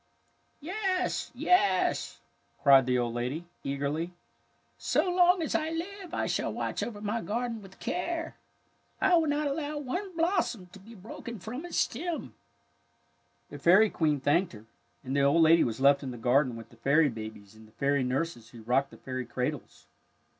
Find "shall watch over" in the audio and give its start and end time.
6.25-7.01